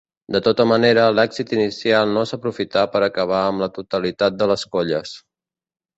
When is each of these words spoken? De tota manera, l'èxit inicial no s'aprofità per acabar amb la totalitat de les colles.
De 0.35 0.39
tota 0.45 0.63
manera, 0.69 1.03
l'èxit 1.17 1.51
inicial 1.57 2.15
no 2.15 2.25
s'aprofità 2.29 2.85
per 2.95 3.03
acabar 3.09 3.45
amb 3.51 3.65
la 3.65 3.69
totalitat 3.79 4.41
de 4.41 4.49
les 4.53 4.65
colles. 4.77 5.15